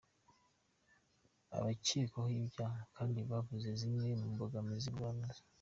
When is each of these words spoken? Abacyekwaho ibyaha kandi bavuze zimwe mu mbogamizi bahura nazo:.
Abacyekwaho 1.57 2.29
ibyaha 2.41 2.81
kandi 2.95 3.19
bavuze 3.31 3.67
zimwe 3.79 4.07
mu 4.19 4.27
mbogamizi 4.33 4.89
bahura 4.93 5.13
nazo:. 5.19 5.41